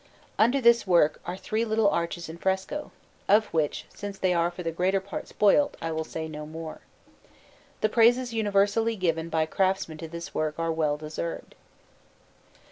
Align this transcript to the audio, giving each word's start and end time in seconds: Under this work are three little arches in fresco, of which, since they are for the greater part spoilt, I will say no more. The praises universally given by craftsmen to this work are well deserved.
Under 0.39 0.59
this 0.59 0.87
work 0.87 1.21
are 1.27 1.37
three 1.37 1.63
little 1.63 1.87
arches 1.87 2.27
in 2.27 2.39
fresco, 2.39 2.91
of 3.27 3.45
which, 3.53 3.85
since 3.93 4.17
they 4.17 4.33
are 4.33 4.49
for 4.49 4.63
the 4.63 4.71
greater 4.71 4.99
part 4.99 5.27
spoilt, 5.27 5.77
I 5.79 5.91
will 5.91 6.03
say 6.03 6.27
no 6.27 6.47
more. 6.47 6.79
The 7.81 7.89
praises 7.89 8.33
universally 8.33 8.95
given 8.95 9.29
by 9.29 9.45
craftsmen 9.45 9.99
to 9.99 10.07
this 10.07 10.33
work 10.33 10.57
are 10.57 10.71
well 10.71 10.97
deserved. 10.97 11.53